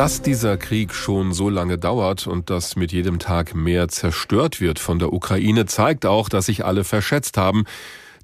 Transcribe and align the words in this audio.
Dass 0.00 0.22
dieser 0.22 0.56
Krieg 0.56 0.94
schon 0.94 1.34
so 1.34 1.50
lange 1.50 1.76
dauert 1.76 2.26
und 2.26 2.48
dass 2.48 2.74
mit 2.74 2.90
jedem 2.90 3.18
Tag 3.18 3.54
mehr 3.54 3.88
zerstört 3.88 4.58
wird 4.58 4.78
von 4.78 4.98
der 4.98 5.12
Ukraine, 5.12 5.66
zeigt 5.66 6.06
auch, 6.06 6.30
dass 6.30 6.46
sich 6.46 6.64
alle 6.64 6.84
verschätzt 6.84 7.36
haben. 7.36 7.66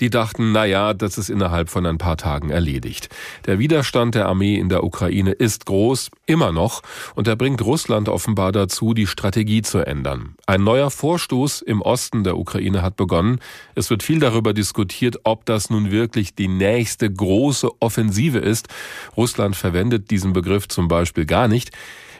Die 0.01 0.11
dachten, 0.11 0.53
na 0.53 0.65
ja, 0.67 0.93
das 0.93 1.17
ist 1.17 1.31
innerhalb 1.31 1.71
von 1.71 1.87
ein 1.87 1.97
paar 1.97 2.17
Tagen 2.17 2.51
erledigt. 2.51 3.09
Der 3.47 3.59
Widerstand 3.59 4.15
der 4.15 4.27
Armee 4.27 4.57
in 4.57 4.69
der 4.69 4.85
Ukraine 4.85 5.33
ist 5.33 5.65
groß, 5.65 6.11
immer 6.27 6.53
noch, 6.53 6.83
und 7.15 7.27
er 7.29 7.37
bringt 7.37 7.63
Russland 7.63 8.09
offenbar 8.09 8.53
dazu, 8.53 8.93
die 8.93 9.07
Strategie 9.07 9.63
zu 9.63 9.79
ändern. 9.79 10.35
Ein 10.47 10.65
neuer 10.65 10.91
Vorstoß 10.91 11.63
im 11.63 11.81
Osten 11.81 12.25
der 12.25 12.37
Ukraine 12.37 12.83
hat 12.83 12.97
begonnen. 12.97 13.41
Es 13.75 13.89
wird 13.89 14.03
viel 14.03 14.19
darüber 14.19 14.53
diskutiert, 14.53 15.21
ob 15.25 15.47
das 15.47 15.71
nun 15.71 15.91
wirklich 15.91 16.35
die 16.35 16.49
nächste 16.49 17.11
große 17.11 17.71
Offensive 17.81 18.39
ist. 18.39 18.69
Russland 19.17 19.57
verwendet 19.57 20.11
diesen 20.11 20.33
Begriff 20.33 20.69
zum 20.69 20.89
Beispiel 20.89 21.25
gar 21.25 21.49
nicht. 21.49 21.71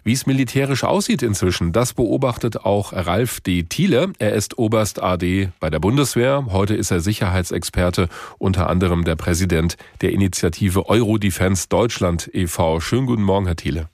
Wie 0.07 0.13
es 0.13 0.25
militärisch 0.25 0.85
aussieht 0.85 1.25
inzwischen, 1.25 1.73
das 1.73 1.93
beobachtet 1.93 2.65
auch 2.65 2.93
Ralf 2.93 3.41
D. 3.41 3.65
Thiele. 3.65 4.13
Er 4.21 4.35
ist 4.35 4.57
Oberst 4.57 5.03
AD 5.03 5.49
bei 5.59 5.69
der 5.69 5.81
Bundeswehr. 5.81 6.47
Heute 6.53 6.77
ist 6.77 6.93
er 6.93 7.01
Sicherheitsexperte, 7.01 8.09
unter 8.39 8.71
anderem 8.71 9.03
der 9.03 9.17
Präsident 9.17 9.77
der 10.03 10.13
Initiative 10.13 10.89
Eurodefense 10.89 11.67
Deutschland 11.69 12.31
e.V. 12.33 12.79
Schönen 12.79 13.07
guten 13.07 13.25
Morgen, 13.25 13.47
Herr 13.47 13.57
Thiele. 13.57 13.89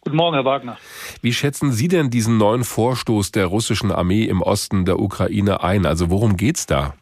Guten 0.00 0.16
Morgen, 0.16 0.36
Herr 0.36 0.46
Wagner. 0.46 0.78
Wie 1.20 1.34
schätzen 1.34 1.70
Sie 1.70 1.88
denn 1.88 2.08
diesen 2.08 2.38
neuen 2.38 2.64
Vorstoß 2.64 3.32
der 3.32 3.44
russischen 3.44 3.92
Armee 3.92 4.24
im 4.24 4.40
Osten 4.40 4.86
der 4.86 5.00
Ukraine 5.00 5.62
ein? 5.62 5.84
Also 5.84 6.08
worum 6.08 6.38
geht's 6.38 6.64
da? 6.64 6.94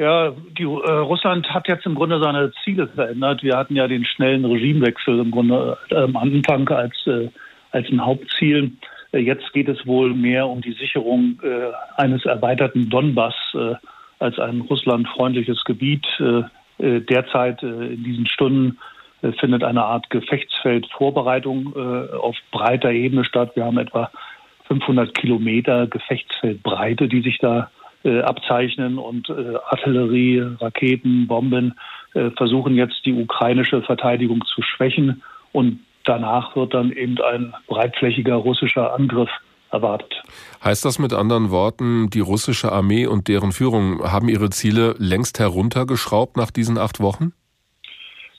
Ja, 0.00 0.30
die, 0.56 0.62
äh, 0.62 0.66
Russland 0.66 1.52
hat 1.52 1.68
jetzt 1.68 1.84
im 1.84 1.94
Grunde 1.94 2.22
seine 2.22 2.50
Ziele 2.64 2.88
verändert. 2.88 3.42
Wir 3.42 3.58
hatten 3.58 3.76
ja 3.76 3.86
den 3.86 4.06
schnellen 4.06 4.46
Regimewechsel 4.46 5.18
im 5.18 5.30
Grunde 5.30 5.76
äh, 5.90 5.96
am 5.96 6.16
Anfang 6.16 6.66
als, 6.70 6.94
äh, 7.06 7.28
als 7.72 7.86
ein 7.90 8.02
Hauptziel. 8.02 8.72
Äh, 9.12 9.18
jetzt 9.18 9.52
geht 9.52 9.68
es 9.68 9.86
wohl 9.86 10.14
mehr 10.14 10.46
um 10.46 10.62
die 10.62 10.72
Sicherung 10.72 11.38
äh, 11.42 11.70
eines 12.00 12.24
erweiterten 12.24 12.88
Donbass 12.88 13.34
äh, 13.52 13.74
als 14.20 14.38
ein 14.38 14.62
russlandfreundliches 14.62 15.64
Gebiet. 15.64 16.06
derzeit 16.78 17.62
in 17.62 18.04
diesen 18.04 18.26
Stunden 18.26 18.78
findet 19.38 19.64
eine 19.64 19.82
Art 19.82 20.10
Gefechtsfeldvorbereitung 20.10 21.74
auf 22.20 22.36
breiter 22.50 22.90
Ebene 22.90 23.24
statt. 23.24 23.52
Wir 23.54 23.64
haben 23.64 23.78
etwa 23.78 24.10
500 24.68 25.14
Kilometer 25.14 25.86
Gefechtsfeldbreite, 25.86 27.08
die 27.08 27.22
sich 27.22 27.38
da 27.38 27.70
äh, 28.04 28.20
abzeichnen 28.20 28.98
und 28.98 29.28
äh, 29.28 29.56
Artillerie, 29.68 30.40
Raketen, 30.60 31.26
Bomben 31.26 31.74
äh, 32.14 32.30
versuchen 32.30 32.74
jetzt 32.74 33.04
die 33.04 33.12
ukrainische 33.12 33.82
Verteidigung 33.82 34.44
zu 34.46 34.62
schwächen 34.62 35.22
und 35.52 35.80
danach 36.04 36.56
wird 36.56 36.74
dann 36.74 36.92
eben 36.92 37.20
ein 37.20 37.52
breitflächiger 37.66 38.36
russischer 38.36 38.94
Angriff 38.94 39.30
erwartet. 39.70 40.22
Heißt 40.64 40.84
das 40.84 40.98
mit 40.98 41.12
anderen 41.12 41.50
Worten, 41.50 42.10
die 42.10 42.20
russische 42.20 42.72
Armee 42.72 43.06
und 43.06 43.28
deren 43.28 43.52
Führung 43.52 44.02
haben 44.02 44.28
ihre 44.28 44.50
Ziele 44.50 44.94
längst 44.98 45.38
heruntergeschraubt 45.38 46.36
nach 46.36 46.50
diesen 46.50 46.78
acht 46.78 47.00
Wochen? 47.00 47.32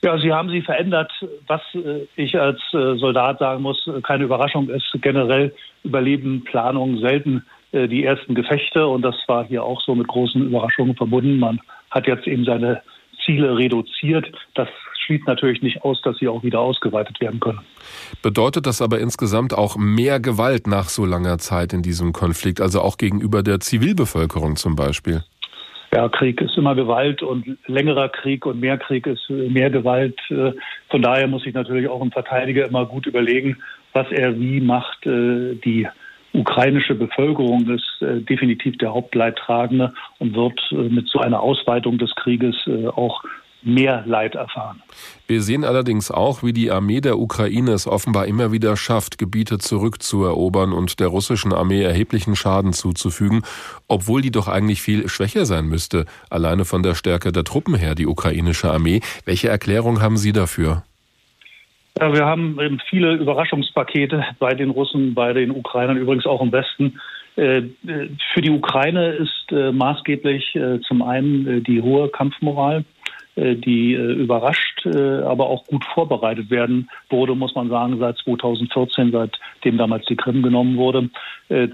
Ja, 0.04 0.18
sie 0.18 0.32
haben 0.32 0.50
sie 0.50 0.62
verändert. 0.62 1.12
Was 1.46 1.60
äh, 1.74 2.06
ich 2.16 2.38
als 2.38 2.58
äh, 2.72 2.96
Soldat 2.96 3.38
sagen 3.38 3.62
muss, 3.62 3.88
keine 4.02 4.24
Überraschung 4.24 4.68
ist, 4.68 4.92
generell 5.00 5.54
überleben 5.84 6.42
Planungen 6.42 6.98
selten 6.98 7.38
äh, 7.38 7.61
die 7.72 8.04
ersten 8.04 8.34
Gefechte 8.34 8.86
und 8.86 9.02
das 9.02 9.16
war 9.26 9.46
hier 9.46 9.64
auch 9.64 9.80
so 9.80 9.94
mit 9.94 10.06
großen 10.06 10.42
Überraschungen 10.42 10.94
verbunden. 10.94 11.38
Man 11.38 11.60
hat 11.90 12.06
jetzt 12.06 12.26
eben 12.26 12.44
seine 12.44 12.82
Ziele 13.24 13.56
reduziert. 13.56 14.30
Das 14.54 14.68
schließt 15.04 15.26
natürlich 15.26 15.62
nicht 15.62 15.82
aus, 15.82 16.00
dass 16.02 16.16
sie 16.18 16.28
auch 16.28 16.42
wieder 16.42 16.60
ausgeweitet 16.60 17.20
werden 17.20 17.40
können. 17.40 17.60
Bedeutet 18.22 18.66
das 18.66 18.80
aber 18.80 19.00
insgesamt 19.00 19.54
auch 19.54 19.76
mehr 19.76 20.20
Gewalt 20.20 20.66
nach 20.66 20.88
so 20.88 21.04
langer 21.04 21.38
Zeit 21.38 21.72
in 21.72 21.82
diesem 21.82 22.12
Konflikt, 22.12 22.60
also 22.60 22.80
auch 22.80 22.98
gegenüber 22.98 23.42
der 23.42 23.60
Zivilbevölkerung 23.60 24.56
zum 24.56 24.76
Beispiel? 24.76 25.22
Ja, 25.94 26.08
Krieg 26.08 26.40
ist 26.40 26.56
immer 26.56 26.74
Gewalt 26.74 27.22
und 27.22 27.58
längerer 27.66 28.08
Krieg 28.08 28.46
und 28.46 28.60
mehr 28.60 28.78
Krieg 28.78 29.06
ist 29.06 29.28
mehr 29.28 29.68
Gewalt. 29.68 30.18
Äh, 30.30 30.52
von 30.88 31.02
daher 31.02 31.26
muss 31.26 31.42
sich 31.42 31.52
natürlich 31.52 31.86
auch 31.86 32.00
ein 32.00 32.10
Verteidiger 32.10 32.66
immer 32.66 32.86
gut 32.86 33.06
überlegen, 33.06 33.58
was 33.92 34.10
er 34.10 34.38
wie 34.40 34.60
macht. 34.62 35.04
Äh, 35.04 35.54
die 35.56 35.86
ukrainische 36.32 36.94
Bevölkerung 36.94 37.68
ist 37.68 38.02
äh, 38.02 38.20
definitiv 38.20 38.78
der 38.78 38.94
Hauptleidtragende 38.94 39.92
und 40.18 40.34
wird 40.34 40.60
äh, 40.72 40.88
mit 40.88 41.08
so 41.08 41.18
einer 41.20 41.40
Ausweitung 41.40 41.98
des 41.98 42.14
Krieges 42.14 42.56
äh, 42.66 42.86
auch 42.86 43.22
mehr 43.64 44.02
Leid 44.06 44.34
erfahren. 44.34 44.82
Wir 45.26 45.40
sehen 45.40 45.64
allerdings 45.64 46.10
auch, 46.10 46.42
wie 46.42 46.52
die 46.52 46.70
Armee 46.70 47.00
der 47.00 47.18
Ukraine 47.18 47.72
es 47.72 47.86
offenbar 47.86 48.26
immer 48.26 48.52
wieder 48.52 48.76
schafft, 48.76 49.18
Gebiete 49.18 49.58
zurückzuerobern 49.58 50.72
und 50.72 51.00
der 51.00 51.08
russischen 51.08 51.52
Armee 51.52 51.82
erheblichen 51.82 52.34
Schaden 52.34 52.72
zuzufügen, 52.72 53.42
obwohl 53.88 54.20
die 54.20 54.32
doch 54.32 54.48
eigentlich 54.48 54.82
viel 54.82 55.08
schwächer 55.08 55.46
sein 55.46 55.66
müsste, 55.66 56.06
alleine 56.28 56.64
von 56.64 56.82
der 56.82 56.94
Stärke 56.94 57.32
der 57.32 57.44
Truppen 57.44 57.74
her, 57.74 57.94
die 57.94 58.06
ukrainische 58.06 58.70
Armee. 58.70 59.00
Welche 59.24 59.48
Erklärung 59.48 60.00
haben 60.00 60.16
Sie 60.16 60.32
dafür? 60.32 60.82
Ja, 61.98 62.12
wir 62.12 62.24
haben 62.24 62.58
eben 62.60 62.80
viele 62.88 63.14
Überraschungspakete 63.14 64.24
bei 64.38 64.54
den 64.54 64.70
Russen, 64.70 65.14
bei 65.14 65.32
den 65.32 65.50
Ukrainern, 65.50 65.98
übrigens 65.98 66.26
auch 66.26 66.40
im 66.40 66.52
Westen. 66.52 66.98
Äh, 67.36 67.62
für 68.32 68.40
die 68.40 68.50
Ukraine 68.50 69.12
ist 69.12 69.52
äh, 69.52 69.72
maßgeblich 69.72 70.54
äh, 70.54 70.80
zum 70.80 71.02
einen 71.02 71.62
die 71.64 71.80
hohe 71.80 72.08
Kampfmoral, 72.08 72.84
die 73.34 73.94
überrascht, 73.94 74.86
aber 74.86 75.46
auch 75.46 75.64
gut 75.64 75.82
vorbereitet 75.94 76.50
werden 76.50 76.90
wurde, 77.08 77.34
muss 77.34 77.54
man 77.54 77.70
sagen, 77.70 77.98
seit 77.98 78.18
2014, 78.18 79.10
seitdem 79.10 79.78
damals 79.78 80.04
die 80.04 80.16
Krim 80.16 80.42
genommen 80.42 80.76
wurde. 80.76 81.08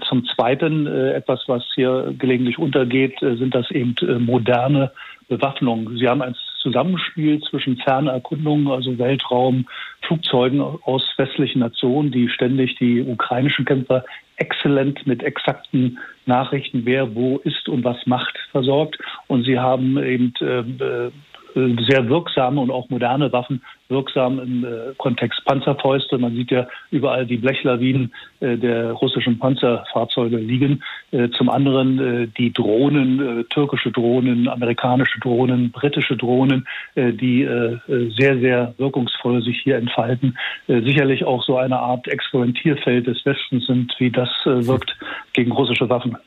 Zum 0.07 0.23
Zweiten 0.23 0.87
etwas, 0.87 1.43
was 1.47 1.65
hier 1.75 2.15
gelegentlich 2.17 2.59
untergeht, 2.59 3.19
sind 3.19 3.53
das 3.53 3.69
eben 3.71 3.93
moderne 4.23 4.93
Bewaffnung. 5.27 5.97
Sie 5.97 6.07
haben 6.07 6.21
ein 6.21 6.35
Zusammenspiel 6.61 7.41
zwischen 7.41 7.75
Fernerkundungen, 7.75 8.69
also 8.69 8.97
Weltraum, 8.97 9.65
Flugzeugen 10.09 10.59
aus 10.59 11.07
westlichen 11.17 11.59
Nationen, 11.59 12.11
die 12.11 12.29
ständig 12.29 12.75
die 12.77 13.03
ukrainischen 13.03 13.63
Kämpfer 13.63 14.03
exzellent 14.37 15.05
mit 15.05 15.21
exakten 15.21 15.99
Nachrichten, 16.25 16.81
wer 16.83 17.13
wo 17.13 17.37
ist 17.37 17.69
und 17.69 17.83
was 17.83 18.07
macht, 18.07 18.35
versorgt. 18.51 18.97
Und 19.27 19.43
sie 19.43 19.59
haben 19.59 20.01
eben 20.03 20.33
äh, 20.41 21.11
sehr 21.83 22.09
wirksame 22.09 22.59
und 22.59 22.71
auch 22.71 22.89
moderne 22.89 23.31
Waffen 23.31 23.61
wirksam 23.89 24.39
im 24.39 24.63
äh, 24.63 24.93
Kontext 24.97 25.43
Panzerfäuste. 25.45 26.17
Man 26.17 26.35
sieht 26.35 26.51
ja 26.51 26.67
überall 26.91 27.25
die 27.25 27.37
Blechlawinen 27.37 28.13
äh, 28.39 28.55
der 28.57 28.91
russischen 28.91 29.39
Panzerfahrzeuge 29.39 30.37
liegen. 30.37 30.83
Äh, 31.11 31.29
zum 31.29 31.49
anderen 31.49 32.31
die 32.37 32.53
Drohnen, 32.53 33.45
türkische 33.49 33.91
Drohnen, 33.91 34.47
amerikanische 34.47 35.19
Drohnen, 35.19 35.71
britische 35.71 36.15
Drohnen, 36.15 36.67
die 36.95 37.47
sehr, 38.17 38.39
sehr 38.39 38.73
wirkungsvoll 38.77 39.41
sich 39.41 39.61
hier 39.61 39.77
entfalten. 39.77 40.37
sicherlich 40.67 41.25
auch 41.25 41.43
so 41.43 41.57
eine 41.57 41.79
Art 41.79 42.07
Experimentierfeld 42.07 43.07
des 43.07 43.25
Westens 43.25 43.65
sind, 43.65 43.93
wie 43.97 44.11
das 44.11 44.29
wirkt 44.45 44.95
gegen 45.33 45.51
russische 45.51 45.89
Waffen. 45.89 46.17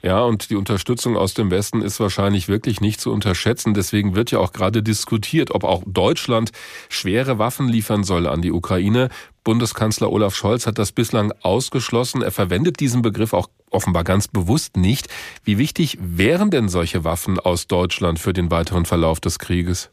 Ja, 0.00 0.20
und 0.20 0.50
die 0.50 0.56
Unterstützung 0.56 1.16
aus 1.16 1.34
dem 1.34 1.50
Westen 1.50 1.82
ist 1.82 1.98
wahrscheinlich 1.98 2.48
wirklich 2.48 2.80
nicht 2.80 3.00
zu 3.00 3.12
unterschätzen. 3.12 3.74
Deswegen 3.74 4.14
wird 4.14 4.30
ja 4.30 4.38
auch 4.38 4.52
gerade 4.52 4.82
diskutiert, 4.82 5.50
ob 5.50 5.64
auch 5.64 5.82
Deutschland 5.86 6.52
schwere 6.88 7.38
Waffen 7.38 7.68
liefern 7.68 8.04
soll 8.04 8.28
an 8.28 8.40
die 8.40 8.52
Ukraine. 8.52 9.08
Bundeskanzler 9.42 10.12
Olaf 10.12 10.36
Scholz 10.36 10.68
hat 10.68 10.78
das 10.78 10.92
bislang 10.92 11.32
ausgeschlossen. 11.42 12.22
Er 12.22 12.30
verwendet 12.30 12.78
diesen 12.78 13.02
Begriff 13.02 13.32
auch 13.32 13.48
offenbar 13.70 14.04
ganz 14.04 14.28
bewusst 14.28 14.76
nicht. 14.76 15.08
Wie 15.42 15.58
wichtig 15.58 15.98
wären 16.00 16.50
denn 16.50 16.68
solche 16.68 17.04
Waffen 17.04 17.40
aus 17.40 17.66
Deutschland 17.66 18.20
für 18.20 18.32
den 18.32 18.52
weiteren 18.52 18.84
Verlauf 18.84 19.18
des 19.18 19.40
Krieges? 19.40 19.92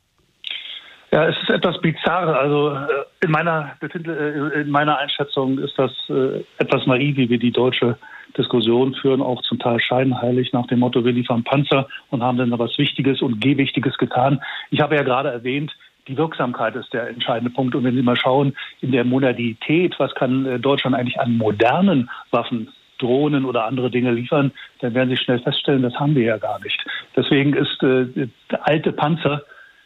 Ja, 1.12 1.28
es 1.30 1.38
ist 1.42 1.50
etwas 1.50 1.80
bizarr. 1.82 2.38
Also 2.38 2.72
äh, 2.72 3.06
in 3.22 3.32
meiner, 3.32 3.76
äh, 3.82 4.62
in 4.62 4.70
meiner 4.70 4.98
Einschätzung 4.98 5.58
ist 5.60 5.74
das 5.78 5.92
äh, 6.10 6.44
etwas 6.58 6.86
naiv, 6.86 7.18
wie 7.18 7.30
wir 7.30 7.40
die 7.40 7.52
deutsche 7.52 7.98
Diskussionen 8.38 8.94
führen, 8.96 9.22
auch 9.22 9.42
zum 9.44 9.60
Teil 9.60 9.80
scheinheilig 9.80 10.54
nach 10.54 10.68
dem 10.68 10.80
Motto, 10.80 11.04
wir 11.04 11.14
liefern 11.14 11.44
Panzer 11.44 11.88
und 12.10 12.24
haben 12.24 12.38
dann 12.38 12.58
was 12.58 12.78
Wichtiges 12.78 13.22
und 13.22 13.42
Gewichtiges 13.42 13.98
getan. 13.98 14.42
Ich 14.72 14.82
habe 14.82 14.96
ja 14.96 15.04
gerade 15.04 15.30
erwähnt, 15.30 15.76
die 16.08 16.18
Wirksamkeit 16.18 16.76
ist 16.76 16.94
der 16.94 17.10
entscheidende 17.10 17.52
Punkt. 17.52 17.76
Und 17.76 17.84
wenn 17.84 17.96
Sie 17.96 18.02
mal 18.02 18.16
schauen, 18.16 18.56
in 18.82 18.92
der 18.92 19.04
Modernität, 19.04 19.96
was 19.98 20.14
kann 20.16 20.46
äh, 20.46 20.60
Deutschland 20.60 20.96
eigentlich 20.96 21.20
an 21.20 21.38
modernen 21.38 22.10
Waffen 22.32 22.70
Drohnen 22.98 23.44
oder 23.44 23.66
andere 23.66 23.92
Dinge 23.92 24.12
liefern, 24.12 24.52
dann 24.80 24.94
werden 24.94 25.10
Sie 25.10 25.18
schnell 25.18 25.40
feststellen, 25.40 25.82
das 25.82 25.96
haben 25.96 26.16
wir 26.16 26.24
ja 26.24 26.38
gar 26.38 26.60
nicht. 26.62 26.80
Deswegen 27.16 27.54
ist 27.54 27.84
äh, 27.84 28.28
alte 28.62 28.94
Panzer 28.94 29.42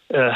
äh, 0.10 0.32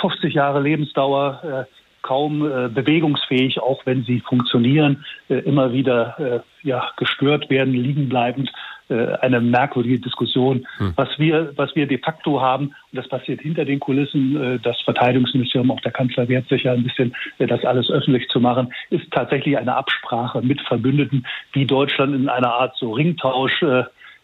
50 0.00 0.34
Jahre 0.34 0.60
Lebensdauer, 0.60 1.66
äh, 1.68 1.85
kaum 2.06 2.46
äh, 2.46 2.68
bewegungsfähig, 2.68 3.60
auch 3.60 3.84
wenn 3.84 4.04
sie 4.04 4.20
funktionieren, 4.20 5.04
äh, 5.28 5.38
immer 5.38 5.72
wieder 5.72 6.18
äh, 6.18 6.40
ja, 6.62 6.90
gestört 6.96 7.50
werden, 7.50 7.74
liegen 7.74 8.08
bleibend. 8.08 8.50
eine 8.88 9.40
merkwürdige 9.40 9.98
Diskussion. 9.98 10.64
Hm. 10.78 10.92
Was 10.94 11.08
wir, 11.18 11.50
was 11.56 11.74
wir 11.74 11.88
de 11.88 11.98
facto 11.98 12.40
haben, 12.40 12.66
und 12.66 12.92
das 12.92 13.08
passiert 13.08 13.40
hinter 13.40 13.64
den 13.64 13.80
Kulissen, 13.80 14.60
das 14.62 14.80
Verteidigungsministerium, 14.82 15.72
auch 15.72 15.80
der 15.80 15.90
Kanzler 15.90 16.28
wehrt 16.28 16.48
sich 16.48 16.62
ja 16.62 16.72
ein 16.72 16.84
bisschen, 16.84 17.12
das 17.38 17.64
alles 17.64 17.90
öffentlich 17.90 18.28
zu 18.28 18.38
machen, 18.38 18.72
ist 18.90 19.10
tatsächlich 19.10 19.58
eine 19.58 19.74
Absprache 19.74 20.40
mit 20.40 20.60
Verbündeten, 20.60 21.26
wie 21.52 21.66
Deutschland 21.66 22.14
in 22.14 22.28
einer 22.28 22.54
Art 22.54 22.76
so 22.78 22.92
Ringtausch 22.92 23.60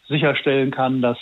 sicherstellen 0.08 0.70
kann, 0.70 1.02
dass 1.02 1.19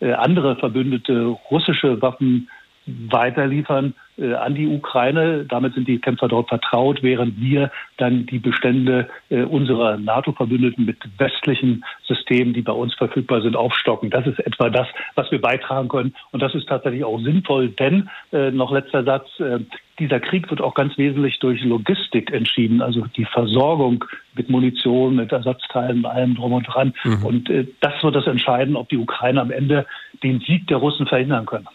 andere 0.00 0.56
Verbündete 0.56 1.36
russische 1.50 2.00
Waffen 2.00 2.48
weiterliefern 2.86 3.94
äh, 4.18 4.34
an 4.34 4.54
die 4.54 4.66
Ukraine. 4.66 5.44
Damit 5.44 5.74
sind 5.74 5.88
die 5.88 5.98
Kämpfer 5.98 6.28
dort 6.28 6.48
vertraut, 6.48 7.02
während 7.02 7.40
wir 7.40 7.70
dann 7.96 8.26
die 8.26 8.38
Bestände 8.38 9.08
äh, 9.30 9.42
unserer 9.42 9.96
NATO-Verbündeten 9.96 10.84
mit 10.84 10.98
westlichen 11.18 11.84
Systemen, 12.04 12.52
die 12.54 12.62
bei 12.62 12.72
uns 12.72 12.94
verfügbar 12.94 13.42
sind, 13.42 13.56
aufstocken. 13.56 14.10
Das 14.10 14.26
ist 14.26 14.38
etwa 14.40 14.70
das, 14.70 14.88
was 15.14 15.30
wir 15.30 15.40
beitragen 15.40 15.88
können. 15.88 16.14
Und 16.32 16.42
das 16.42 16.54
ist 16.54 16.68
tatsächlich 16.68 17.04
auch 17.04 17.20
sinnvoll, 17.20 17.68
denn, 17.68 18.08
äh, 18.32 18.50
noch 18.50 18.72
letzter 18.72 19.04
Satz, 19.04 19.28
äh, 19.40 19.60
dieser 19.98 20.20
Krieg 20.20 20.50
wird 20.50 20.60
auch 20.60 20.74
ganz 20.74 20.98
wesentlich 20.98 21.38
durch 21.38 21.62
Logistik 21.62 22.32
entschieden, 22.32 22.82
also 22.82 23.06
die 23.16 23.24
Versorgung 23.24 24.04
mit 24.34 24.50
Munition, 24.50 25.16
mit 25.16 25.30
Ersatzteilen, 25.30 26.04
allem 26.06 26.34
drum 26.34 26.54
und 26.54 26.64
dran. 26.64 26.94
Mhm. 27.04 27.24
Und 27.24 27.50
äh, 27.50 27.66
das 27.80 28.02
wird 28.02 28.16
das 28.16 28.26
entscheiden, 28.26 28.74
ob 28.74 28.88
die 28.88 28.96
Ukraine 28.96 29.40
am 29.40 29.50
Ende 29.50 29.86
den 30.22 30.40
Sieg 30.40 30.66
der 30.66 30.78
Russen 30.78 31.06
verhindern 31.06 31.46
können. 31.46 31.68